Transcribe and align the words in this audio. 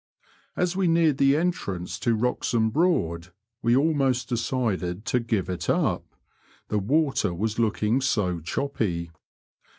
As 0.55 0.75
we 0.75 0.87
neared 0.87 1.19
the 1.19 1.37
entrance 1.37 1.99
to 1.99 2.15
Wroxham 2.17 2.71
Broad, 2.71 3.31
we 3.61 3.75
ahnost 3.75 4.25
decided 4.29 5.05
to 5.05 5.19
give 5.19 5.47
it 5.47 5.69
up, 5.69 6.15
the 6.69 6.79
water 6.79 7.35
was 7.35 7.59
looking 7.59 8.01
so 8.01 8.39
choppy. 8.39 9.11